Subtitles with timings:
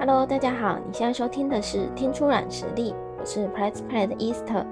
[0.00, 4.64] Hello，大家好，你现在收听的是听出软实力，我是 Press Play 的 Easter。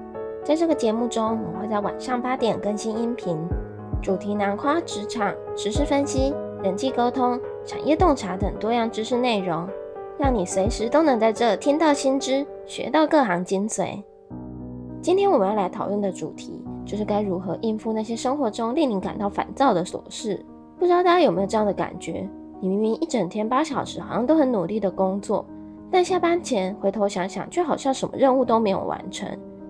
[0.45, 3.37] 在这个节目中，我们会在晚上八点更新音频，
[4.01, 9.69] 主题囊括职场、时事分析、人际沟通、产业洞察等多样知识内容，
[10.17, 14.01] 让你随时都能在这听到新知，学到各行精髓。
[15.03, 20.47] 今天我们要来讨论的主题，就是该如何应付那些生活中令你感到烦躁的琐事。
[20.79, 22.29] 不知道大家有没有这样的感觉？
[22.61, 25.45] 你明明一整天八小时，好像都很努力的工作，
[25.91, 29.28] 但下班前回头想想，却好像什么任务都没有完成。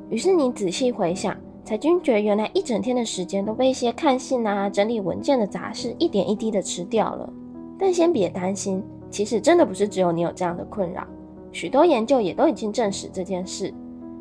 [0.08, 7.28] 于是你仔细回想，才惊觉原来一整天的时间都被一些看信啊、整理文件的杂事一点一滴的吃掉了。
[7.76, 11.04] 但先别担心，其实真的不是只有你有这样的困扰，
[11.50, 13.74] 许多研究也都已经证实这件事。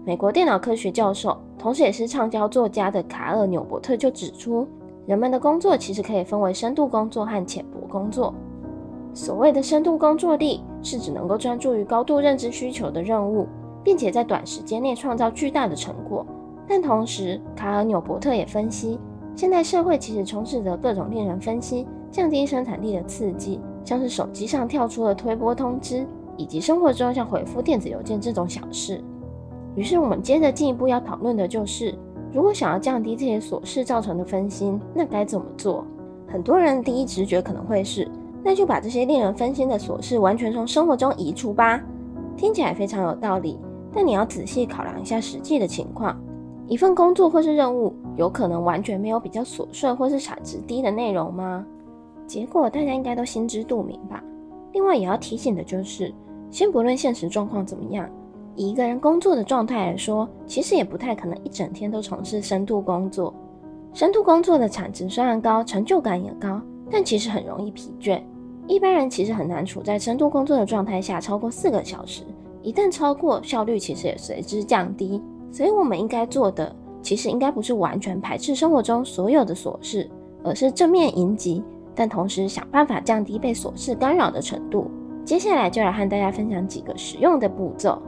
[0.03, 4.67] 美国电脑科学教授，同时也是畅销作家的卡尔纽伯特就指出，
[5.05, 8.33] 人们的工作其实可以分为深度工作和浅薄工作。
[9.15, 13.47] 所谓的深度工作力，是指能够专注于高度认知需求的任务，
[13.81, 16.25] 并且在短时间内创造巨大的成果。
[16.67, 18.99] 但同时，卡尔纽伯特也分析，
[19.33, 29.01] 现代社会其实充斥着各种令人分析、降低生产力的刺激，像是手机上跳出的推播通知，以及生活中像回复电子邮件这种小事。
[29.75, 31.95] 于是，我们接着进一步要讨论的就是，
[32.33, 35.85] 如果想要降低这些琐事造成的分心，那该怎么做？
[36.27, 38.05] 很多人第一直觉可能会是。
[38.45, 41.81] 那就把这些令人分心的琐事完全从生活中移除吧，
[42.37, 43.57] 听起来非常有道理。
[43.91, 46.15] 但你要仔细考量一下实际的情况，
[46.67, 51.65] 一份工作或是任务，有可能完全没有比较琐碎或是产值低的内容吗？
[52.27, 54.23] 结果大家应该都心知肚明吧。
[54.73, 56.13] 另外也要提醒的就是，
[56.51, 58.07] 先不论现实状况怎么样，
[58.53, 63.33] 以一个人工作的状态来说，其实也不太可能一整天都从事深度工作。
[63.91, 66.61] 深度工作的产值虽然高，成就感也高，
[66.91, 68.21] 但其实很容易疲倦。
[68.67, 72.23] 一般人其实很难处在深度工作的状态下超过四个小时，
[72.61, 75.21] 一旦超过，效率其实也随之降低。
[75.51, 80.09] 所以我们应该做的，其实应该不是完全排斥生活中所有的琐事，
[80.43, 84.89] 而是正面迎击，但同时想办法降低被琐事干扰的程度。
[85.23, 88.01] 接下来就来和大家分享几个实用的步骤。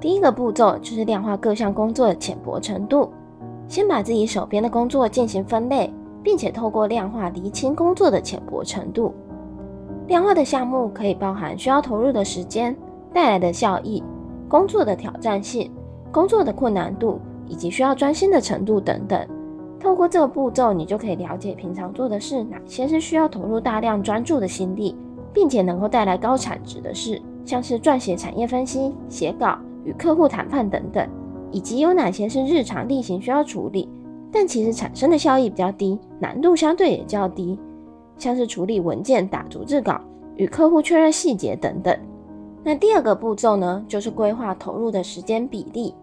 [0.00, 3.10] 第一个步骤就是量化各项工作的浅薄程度，
[3.68, 5.92] 先把自己手边的工作进行分类，
[6.22, 9.12] 并且透过量化厘清工作的浅薄程度。
[10.10, 12.76] 量化的项目可以包含需要投入的时间、
[13.14, 14.02] 带来的效益、
[14.48, 15.70] 工作的挑战性、
[16.10, 19.24] 工作的困难度以及需要专心的程度等等。
[19.78, 24.96] 透过这个步骤，你就可以了解平常做的事哪些是需要投入大量专注的心力，
[25.32, 31.08] 并且能够带来高产值的事，像是撰写产业分析、写稿、与客户谈判等等，
[31.52, 33.88] 以及有哪些是日常例行需要处理，
[34.32, 37.56] 但其实产生的效益比较低，难度相对也较低。
[38.20, 40.00] 像是处理文件、打逐字稿、
[40.36, 41.98] 与客户确认细节等等。
[42.62, 45.94] 那第二个步骤呢，就是规划投入的时间比例。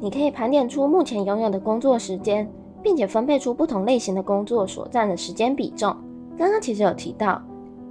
[0.00, 2.46] 你可以盘点出目前拥有的工作时间，
[2.82, 5.96] 并且分配出不同类型的工作所占的时间比重。
[6.36, 7.40] 刚刚其实有提到，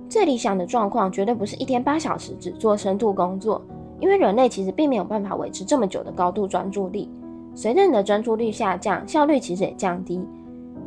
[0.08, 3.60] 最理想的状况绝对不是一天八小时只做深度工作，
[4.00, 7.10] 因为人类其实并没有办法维持这么久的高度专注力。
[7.56, 10.24] 随着你的专注力下降，效率其实也降低。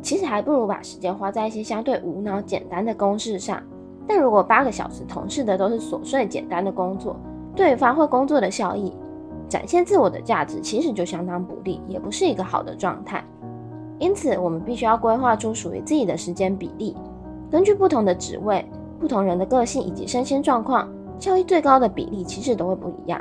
[0.01, 3.61] 其实还不如把时间花在一些相对无脑、简单的公事上。
[4.07, 7.15] 但如果八个小时从事的都是琐碎、简单的工作，
[7.55, 8.93] 对于发挥工作的效益、
[9.49, 13.23] 展现自我的价值，其实就相当不利，也不是一个好的状态。
[13.99, 16.95] 因此，我们必须要规划出属于自己的时间比例。
[17.49, 18.63] 根据不同的职位、
[18.99, 20.87] 不同人的个性以及身心状况，
[21.19, 23.19] 效益最高的比例其实都会不一样。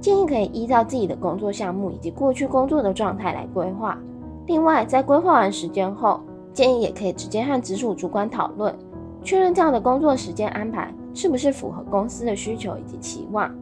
[0.00, 3.98] 建议可以依照自己的工作项目以及过去工作的状态来规划。
[4.46, 6.20] 另外，在规划完时间后，
[6.52, 8.74] 建议也可以直接和直属主管讨论，
[9.22, 13.52] 确认这样的工作时间安排是不是符合公司的需求以及期望。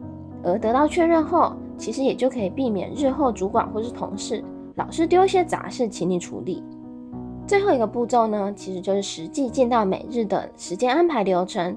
[0.43, 4.43] 而得到确认后，其实也就可以避免日后主管或是同事
[4.75, 6.63] 老是丢一些杂事请你处理。
[7.47, 11.75] 最后一个步骤呢，其实就是实际进到每日的时间安排流程。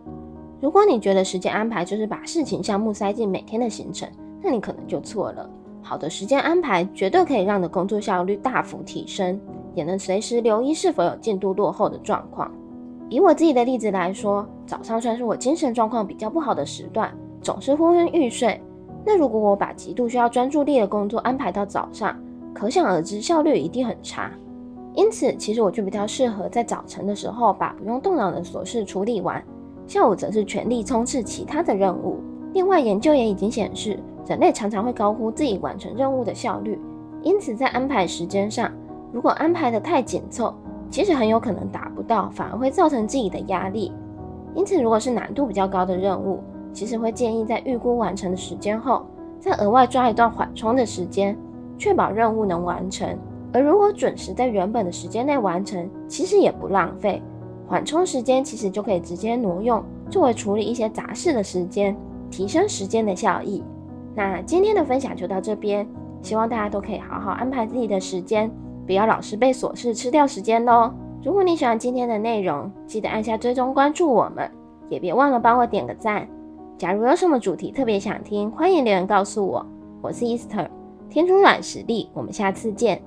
[0.61, 4.09] 如果你觉得时间安排就是把事情项目塞进每天的行程，
[4.43, 5.49] 那你可能就错了。
[5.89, 9.41] 好的时间安排绝对可以让你的工作效率大幅提升，
[9.75, 12.51] 也能随时留意是否有进度落后的状况。
[13.09, 18.61] 以我自己的例子来说，早上算是我精神状况比较不好的时段，总是昏昏欲睡。
[19.03, 22.15] 那如果我把极度需要专注力的工作安排到早上，
[22.53, 24.31] 可想而知效率一定很差。
[24.95, 29.43] 因此，其实我就比较适合在早晨的时候把不用动脑的琐事处理完，
[29.87, 32.19] 下午则是全力冲刺其他的任务。
[32.53, 33.99] 另外，研究也已经显示，
[34.29, 36.79] 人类常常会高估自己完成任务的效率，
[37.23, 38.71] 因此在安排时间上，
[39.11, 40.53] 如果安排得太紧凑，
[40.91, 43.91] 其实很有可能达不到，反而会造成自己的压力。
[44.55, 46.41] 因此，如果是难度比较高的任务，
[46.75, 49.07] 其实会建议在预估完成的时间后，
[49.41, 51.35] 再额外抓一段缓冲的时间，
[51.79, 53.09] 确保任务能完成。
[53.51, 57.23] 而如果准时在原本的时间内完成，其实也不浪费。
[57.67, 61.97] 缓冲时间其实就可以直接挪用，作为处理一些杂事的时间，
[62.31, 63.65] 提升时间的效益。
[64.19, 65.87] 那今天的分享就到这边，
[66.23, 68.51] 希望大家都可以好好安排自己的时间，
[68.85, 70.93] 不要老是被琐事吃掉时间喽。
[71.23, 74.51] 如果你喜欢今天的内容，记得按下追踪关注我们，
[74.89, 76.27] 也别忘了帮我点个赞。
[76.77, 79.65] 假如有什么主题特别想听，欢迎留言告诉我。
[80.03, 80.67] 我是 Easter，
[81.09, 83.01] 天初软实力，我们下次见。